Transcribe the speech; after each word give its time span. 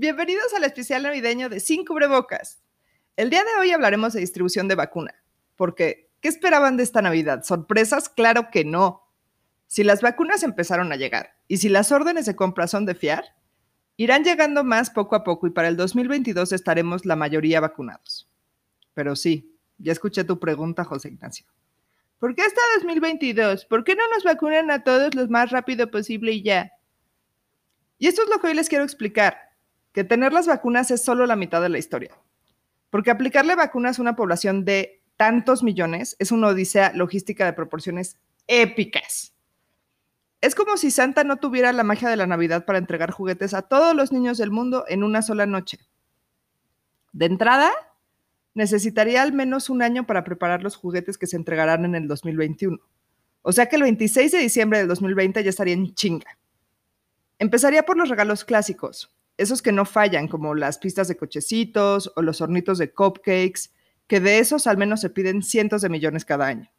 Bienvenidos 0.00 0.54
al 0.54 0.62
especial 0.62 1.02
navideño 1.02 1.48
de 1.48 1.58
Sin 1.58 1.84
Cubrebocas. 1.84 2.62
El 3.16 3.30
día 3.30 3.42
de 3.42 3.60
hoy 3.60 3.72
hablaremos 3.72 4.12
de 4.12 4.20
distribución 4.20 4.68
de 4.68 4.76
vacuna, 4.76 5.12
porque 5.56 6.08
¿qué 6.20 6.28
esperaban 6.28 6.76
de 6.76 6.84
esta 6.84 7.02
Navidad? 7.02 7.42
¿Sorpresas? 7.42 8.08
Claro 8.08 8.46
que 8.52 8.64
no. 8.64 9.02
Si 9.66 9.82
las 9.82 10.00
vacunas 10.00 10.44
empezaron 10.44 10.92
a 10.92 10.96
llegar 10.96 11.34
y 11.48 11.56
si 11.56 11.68
las 11.68 11.90
órdenes 11.90 12.26
de 12.26 12.36
compra 12.36 12.68
son 12.68 12.86
de 12.86 12.94
fiar, 12.94 13.24
irán 13.96 14.22
llegando 14.22 14.62
más 14.62 14.90
poco 14.90 15.16
a 15.16 15.24
poco 15.24 15.48
y 15.48 15.50
para 15.50 15.66
el 15.66 15.76
2022 15.76 16.52
estaremos 16.52 17.04
la 17.04 17.16
mayoría 17.16 17.58
vacunados. 17.58 18.30
Pero 18.94 19.16
sí, 19.16 19.52
ya 19.78 19.90
escuché 19.90 20.22
tu 20.22 20.38
pregunta, 20.38 20.84
José 20.84 21.08
Ignacio. 21.08 21.44
¿Por 22.20 22.36
qué 22.36 22.42
hasta 22.42 22.60
2022? 22.76 23.64
¿Por 23.64 23.82
qué 23.82 23.96
no 23.96 24.08
nos 24.14 24.22
vacunan 24.22 24.70
a 24.70 24.84
todos 24.84 25.16
lo 25.16 25.26
más 25.26 25.50
rápido 25.50 25.90
posible 25.90 26.30
y 26.30 26.44
ya? 26.44 26.70
Y 27.98 28.06
esto 28.06 28.22
es 28.22 28.28
lo 28.28 28.40
que 28.40 28.46
hoy 28.46 28.54
les 28.54 28.68
quiero 28.68 28.84
explicar 28.84 29.47
que 29.98 30.04
tener 30.04 30.32
las 30.32 30.46
vacunas 30.46 30.92
es 30.92 31.02
solo 31.02 31.26
la 31.26 31.34
mitad 31.34 31.60
de 31.60 31.70
la 31.70 31.78
historia. 31.78 32.16
Porque 32.88 33.10
aplicarle 33.10 33.56
vacunas 33.56 33.98
a 33.98 34.02
una 34.02 34.14
población 34.14 34.64
de 34.64 35.02
tantos 35.16 35.64
millones 35.64 36.14
es 36.20 36.30
una 36.30 36.46
odisea 36.46 36.92
logística 36.94 37.44
de 37.44 37.52
proporciones 37.52 38.16
épicas. 38.46 39.34
Es 40.40 40.54
como 40.54 40.76
si 40.76 40.92
Santa 40.92 41.24
no 41.24 41.38
tuviera 41.38 41.72
la 41.72 41.82
magia 41.82 42.08
de 42.08 42.14
la 42.14 42.28
Navidad 42.28 42.64
para 42.64 42.78
entregar 42.78 43.10
juguetes 43.10 43.54
a 43.54 43.62
todos 43.62 43.92
los 43.96 44.12
niños 44.12 44.38
del 44.38 44.52
mundo 44.52 44.84
en 44.86 45.02
una 45.02 45.20
sola 45.20 45.46
noche. 45.46 45.80
De 47.10 47.26
entrada, 47.26 47.72
necesitaría 48.54 49.20
al 49.20 49.32
menos 49.32 49.68
un 49.68 49.82
año 49.82 50.06
para 50.06 50.22
preparar 50.22 50.62
los 50.62 50.76
juguetes 50.76 51.18
que 51.18 51.26
se 51.26 51.34
entregarán 51.34 51.84
en 51.86 51.96
el 51.96 52.06
2021. 52.06 52.78
O 53.42 53.50
sea 53.50 53.66
que 53.66 53.74
el 53.74 53.82
26 53.82 54.30
de 54.30 54.38
diciembre 54.38 54.78
del 54.78 54.86
2020 54.86 55.42
ya 55.42 55.50
estaría 55.50 55.74
en 55.74 55.92
chinga. 55.92 56.38
Empezaría 57.40 57.82
por 57.82 57.96
los 57.96 58.08
regalos 58.08 58.44
clásicos, 58.44 59.12
esos 59.38 59.62
que 59.62 59.72
no 59.72 59.84
fallan, 59.84 60.28
como 60.28 60.54
las 60.54 60.78
pistas 60.78 61.08
de 61.08 61.16
cochecitos 61.16 62.12
o 62.16 62.22
los 62.22 62.40
hornitos 62.40 62.76
de 62.76 62.92
cupcakes, 62.92 63.70
que 64.06 64.20
de 64.20 64.40
esos 64.40 64.66
al 64.66 64.76
menos 64.76 65.00
se 65.00 65.10
piden 65.10 65.42
cientos 65.42 65.80
de 65.80 65.88
millones 65.88 66.24
cada 66.24 66.46
año. 66.46 66.70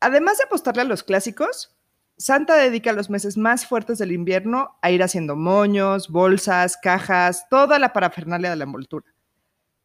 Además 0.00 0.38
de 0.38 0.44
apostarle 0.44 0.82
a 0.82 0.86
los 0.86 1.02
clásicos, 1.02 1.74
Santa 2.16 2.56
dedica 2.56 2.92
los 2.92 3.10
meses 3.10 3.36
más 3.36 3.66
fuertes 3.66 3.98
del 3.98 4.12
invierno 4.12 4.76
a 4.82 4.90
ir 4.90 5.02
haciendo 5.02 5.36
moños, 5.36 6.08
bolsas, 6.08 6.76
cajas, 6.76 7.48
toda 7.48 7.78
la 7.78 7.92
parafernalia 7.92 8.50
de 8.50 8.56
la 8.56 8.64
envoltura. 8.64 9.06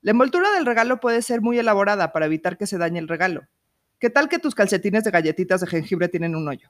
La 0.02 0.12
envoltura 0.12 0.52
del 0.52 0.66
regalo 0.66 1.00
puede 1.00 1.22
ser 1.22 1.42
muy 1.42 1.60
elaborada 1.60 2.12
para 2.12 2.26
evitar 2.26 2.58
que 2.58 2.68
se 2.68 2.78
dañe 2.78 3.00
el 3.00 3.08
regalo. 3.08 3.48
¿Qué 4.00 4.10
tal 4.10 4.30
que 4.30 4.40
tus 4.40 4.56
calcetines 4.56 5.04
de 5.04 5.12
galletitas 5.12 5.62
de 5.62 5.68
jengibre 5.68 6.08
tienen 6.08 6.36
un 6.36 6.48
hoyo? 6.48 6.70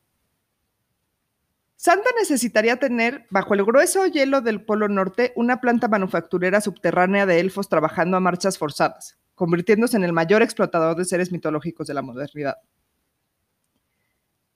Santa 1.81 2.09
necesitaría 2.19 2.75
tener, 2.75 3.25
bajo 3.29 3.53
el 3.53 3.63
grueso 3.63 4.05
hielo 4.05 4.41
del 4.41 4.65
Polo 4.65 4.89
Norte, 4.89 5.31
una 5.37 5.61
planta 5.61 5.87
manufacturera 5.87 6.59
subterránea 6.59 7.25
de 7.25 7.39
elfos 7.39 7.69
trabajando 7.69 8.17
a 8.17 8.19
marchas 8.19 8.57
forzadas, 8.57 9.17
convirtiéndose 9.33 9.95
en 9.95 10.03
el 10.03 10.11
mayor 10.11 10.41
explotador 10.41 10.97
de 10.97 11.05
seres 11.05 11.31
mitológicos 11.31 11.87
de 11.87 11.93
la 11.93 12.01
modernidad. 12.01 12.57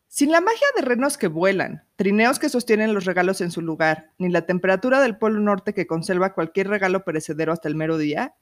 Sin 0.10 0.34
la 0.34 0.42
magia 0.42 0.68
de 0.76 0.82
renos 0.82 1.18
que 1.18 1.28
vuelan, 1.28 1.86
trineos 1.96 2.40
que 2.40 2.50
sostienen 2.50 2.94
los 2.94 3.06
regalos 3.06 3.40
en 3.40 3.52
su 3.52 3.62
lugar, 3.62 4.12
ni 4.18 4.28
la 4.28 4.46
temperatura 4.46 5.00
del 5.00 5.18
Polo 5.18 5.40
Norte 5.40 5.74
que 5.74 5.88
conserva 5.88 6.34
cualquier 6.34 6.68
regalo 6.68 7.06
perecedero 7.06 7.54
hasta 7.54 7.70
el 7.70 7.76
mero 7.76 7.98
día, 7.98 8.36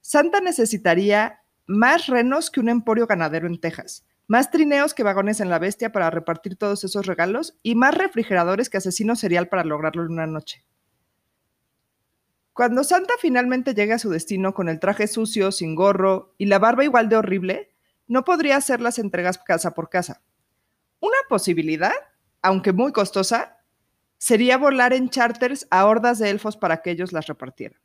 Santa 0.00 0.40
necesitaría 0.40 1.42
más 1.66 2.06
renos 2.06 2.50
que 2.50 2.60
un 2.60 2.70
emporio 2.70 3.06
ganadero 3.06 3.46
en 3.46 3.60
Texas, 3.60 4.06
más 4.26 4.50
trineos 4.50 4.94
que 4.94 5.02
vagones 5.02 5.40
en 5.40 5.50
la 5.50 5.58
bestia 5.58 5.92
para 5.92 6.10
repartir 6.10 6.56
todos 6.56 6.84
esos 6.84 7.06
regalos 7.06 7.58
y 7.62 7.74
más 7.74 7.94
refrigeradores 7.94 8.70
que 8.70 8.78
asesino 8.78 9.16
serial 9.16 9.48
para 9.48 9.64
lograrlo 9.64 10.02
en 10.04 10.12
una 10.12 10.26
noche. 10.26 10.64
Cuando 12.52 12.84
Santa 12.84 13.14
finalmente 13.18 13.74
llegue 13.74 13.94
a 13.94 13.98
su 13.98 14.10
destino 14.10 14.54
con 14.54 14.68
el 14.68 14.78
traje 14.78 15.08
sucio, 15.08 15.50
sin 15.50 15.74
gorro 15.74 16.34
y 16.38 16.46
la 16.46 16.60
barba 16.60 16.84
igual 16.84 17.08
de 17.08 17.16
horrible, 17.16 17.74
no 18.06 18.24
podría 18.24 18.56
hacer 18.56 18.80
las 18.80 18.98
entregas 18.98 19.38
casa 19.38 19.74
por 19.74 19.90
casa. 19.90 20.22
Una 21.00 21.16
posibilidad, 21.28 21.92
aunque 22.42 22.72
muy 22.72 22.92
costosa, 22.92 23.58
sería 24.18 24.56
volar 24.56 24.92
en 24.92 25.10
charters 25.10 25.66
a 25.70 25.84
hordas 25.84 26.18
de 26.18 26.30
elfos 26.30 26.56
para 26.56 26.80
que 26.80 26.92
ellos 26.92 27.12
las 27.12 27.26
repartieran. 27.26 27.83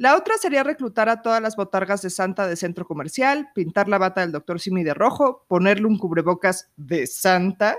La 0.00 0.16
otra 0.16 0.38
sería 0.38 0.62
reclutar 0.62 1.10
a 1.10 1.20
todas 1.20 1.42
las 1.42 1.56
botargas 1.56 2.00
de 2.00 2.08
Santa 2.08 2.46
de 2.46 2.56
centro 2.56 2.86
comercial, 2.86 3.50
pintar 3.54 3.86
la 3.86 3.98
bata 3.98 4.22
del 4.22 4.32
doctor 4.32 4.58
Simi 4.58 4.82
de 4.82 4.94
rojo, 4.94 5.44
ponerle 5.46 5.86
un 5.86 5.98
cubrebocas 5.98 6.70
de 6.78 7.06
Santa 7.06 7.76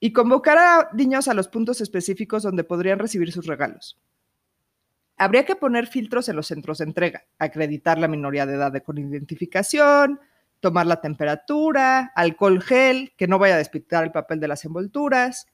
y 0.00 0.12
convocar 0.12 0.58
a 0.58 0.88
niños 0.92 1.28
a 1.28 1.34
los 1.34 1.46
puntos 1.46 1.80
específicos 1.80 2.42
donde 2.42 2.64
podrían 2.64 2.98
recibir 2.98 3.30
sus 3.30 3.46
regalos. 3.46 3.96
Habría 5.18 5.44
que 5.44 5.54
poner 5.54 5.86
filtros 5.86 6.28
en 6.28 6.34
los 6.34 6.48
centros 6.48 6.78
de 6.78 6.86
entrega, 6.86 7.22
acreditar 7.38 7.96
la 7.96 8.08
minoría 8.08 8.44
de 8.44 8.56
edad 8.56 8.72
con 8.82 8.98
identificación, 8.98 10.18
tomar 10.58 10.88
la 10.88 11.00
temperatura, 11.00 12.10
alcohol 12.16 12.60
gel, 12.60 13.12
que 13.16 13.28
no 13.28 13.38
vaya 13.38 13.54
a 13.54 13.58
despitar 13.58 14.02
el 14.02 14.10
papel 14.10 14.40
de 14.40 14.48
las 14.48 14.64
envolturas, 14.64 15.46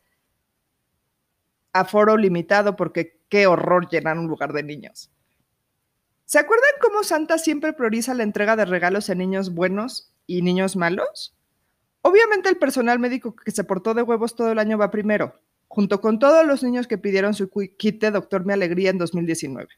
aforo 1.75 2.17
limitado 2.17 2.77
porque 2.77 3.21
qué 3.29 3.47
horror 3.47 3.91
llenar 3.91 4.19
un 4.19 4.27
lugar 4.27 4.55
de 4.55 4.63
niños. 4.63 5.11
¿Se 6.27 6.41
acuerdan 6.41 6.71
cómo 6.81 7.05
Santa 7.05 7.39
siempre 7.39 7.73
prioriza 7.73 8.13
la 8.13 8.25
entrega 8.25 8.57
de 8.57 8.65
regalos 8.65 9.09
a 9.11 9.15
niños 9.15 9.55
buenos 9.55 10.13
y 10.27 10.43
niños 10.43 10.75
malos? 10.75 11.37
Obviamente 12.03 12.49
el 12.49 12.57
personal 12.57 12.99
médico 12.99 13.37
que 13.37 13.53
se 13.53 13.63
portó 13.63 13.95
de 13.95 14.03
huevos 14.03 14.35
todo 14.35 14.51
el 14.51 14.59
año 14.59 14.77
va 14.77 14.91
primero, 14.91 15.41
junto 15.69 16.01
con 16.01 16.19
todos 16.19 16.45
los 16.45 16.65
niños 16.65 16.89
que 16.89 16.99
pidieron 16.99 17.33
su 17.33 17.49
kit 17.79 18.01
de 18.01 18.11
Doctor 18.11 18.45
Mi 18.45 18.53
Alegría 18.53 18.91
en 18.91 18.99
2019. 18.99 19.69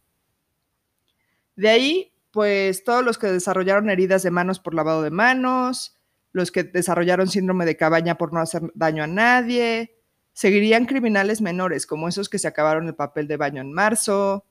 De 1.56 1.68
ahí, 1.68 2.12
pues 2.30 2.82
todos 2.82 3.04
los 3.04 3.18
que 3.18 3.26
desarrollaron 3.26 3.90
heridas 3.90 4.22
de 4.22 4.30
manos 4.30 4.58
por 4.58 4.72
lavado 4.72 5.02
de 5.02 5.10
manos, 5.10 5.98
los 6.32 6.50
que 6.50 6.64
desarrollaron 6.64 7.28
síndrome 7.28 7.66
de 7.66 7.76
cabaña 7.76 8.16
por 8.16 8.32
no 8.32 8.40
hacer 8.40 8.62
daño 8.74 9.02
a 9.02 9.06
nadie, 9.06 9.98
seguirían 10.32 10.86
criminales 10.86 11.42
menores 11.42 11.86
como 11.86 12.08
esos 12.08 12.30
que 12.30 12.38
se 12.38 12.48
acabaron 12.48 12.86
el 12.86 12.94
papel 12.94 13.28
de 13.28 13.36
baño 13.36 13.60
en 13.60 13.70
marzo, 13.72 14.46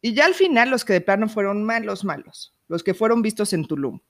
y 0.00 0.14
ya 0.14 0.26
al 0.26 0.34
final 0.34 0.70
los 0.70 0.84
que 0.84 0.92
de 0.92 1.00
plano 1.00 1.28
fueron 1.28 1.64
malos, 1.64 2.04
malos, 2.04 2.54
los 2.68 2.82
que 2.82 2.94
fueron 2.94 3.22
vistos 3.22 3.52
en 3.52 3.66
Tulum. 3.66 4.00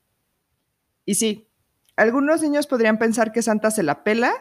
Y 1.05 1.15
sí, 1.15 1.49
algunos 1.97 2.43
niños 2.43 2.67
podrían 2.67 2.99
pensar 2.99 3.33
que 3.33 3.43
Santa 3.43 3.71
se 3.71 3.83
la 3.83 4.05
pela 4.05 4.33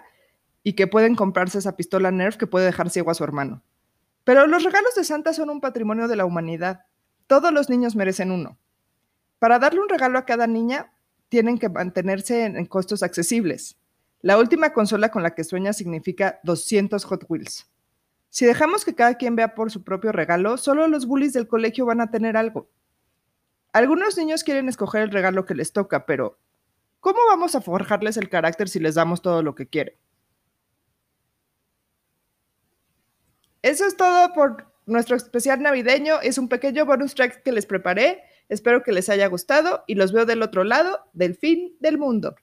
y 0.64 0.74
que 0.74 0.88
pueden 0.88 1.16
comprarse 1.16 1.60
esa 1.60 1.78
pistola 1.78 2.12
Nerf 2.12 2.38
que 2.38 2.48
puede 2.48 2.66
dejar 2.66 2.90
ciego 2.90 3.12
a 3.12 3.16
su 3.16 3.24
hermano. 3.24 3.64
Pero 4.24 4.48
los 4.48 4.64
regalos 4.64 4.96
de 4.96 5.04
Santa 5.04 5.34
son 5.34 5.50
un 5.50 5.62
patrimonio 5.62 6.08
de 6.08 6.16
la 6.16 6.26
humanidad. 6.26 6.86
Todos 7.28 7.54
los 7.54 7.70
niños 7.70 7.96
merecen 7.96 8.32
uno. 8.32 8.58
Para 9.40 9.60
darle 9.60 9.80
un 9.80 9.90
regalo 9.90 10.18
a 10.18 10.26
cada 10.26 10.48
niña, 10.48 10.92
tienen 11.30 11.60
que 11.60 11.70
mantenerse 11.70 12.46
en 12.46 12.66
costos 12.66 13.04
accesibles. 13.04 13.78
La 14.22 14.40
última 14.40 14.74
consola 14.74 15.10
con 15.10 15.22
la 15.22 15.36
que 15.36 15.44
sueña 15.44 15.72
significa 15.72 16.40
200 16.44 17.06
Hot 17.06 17.26
Wheels. 17.30 17.68
Si 18.36 18.46
dejamos 18.46 18.84
que 18.84 18.96
cada 18.96 19.16
quien 19.16 19.38
vea 19.38 19.56
por 19.56 19.72
su 19.72 19.86
propio 19.86 20.12
regalo, 20.12 20.58
solo 20.58 20.90
los 20.90 21.06
bullies 21.06 21.32
del 21.32 21.48
colegio 21.48 21.86
van 21.86 22.02
a 22.02 22.12
tener 22.12 22.36
algo. 22.36 22.70
Algunos 23.72 24.18
niños 24.18 24.44
quieren 24.44 24.68
escoger 24.68 25.04
el 25.04 25.12
regalo 25.12 25.46
que 25.46 25.56
les 25.56 25.72
toca, 25.72 26.06
pero 26.06 26.38
¿cómo 27.00 27.20
vamos 27.30 27.56
a 27.56 27.62
forjarles 27.62 28.18
el 28.18 28.28
carácter 28.28 28.68
si 28.68 28.82
les 28.82 28.96
damos 28.96 29.22
todo 29.22 29.42
lo 29.42 29.56
que 29.56 29.68
quieren? 29.68 29.96
Eso 33.62 33.86
es 33.86 33.96
todo 33.96 34.34
por 34.34 34.70
nuestro 34.86 35.16
especial 35.16 35.62
navideño. 35.62 36.20
Es 36.20 36.38
un 36.38 36.50
pequeño 36.50 36.86
bonus 36.86 37.16
track 37.16 37.42
que 37.42 37.54
les 37.54 37.66
preparé. 37.66 38.22
Espero 38.50 38.84
que 38.84 38.92
les 38.92 39.08
haya 39.08 39.28
gustado 39.28 39.86
y 39.88 39.96
los 39.96 40.12
veo 40.12 40.26
del 40.26 40.42
otro 40.42 40.66
lado 40.66 41.10
del 41.14 41.36
fin 41.36 41.78
del 41.80 41.98
mundo. 41.98 42.36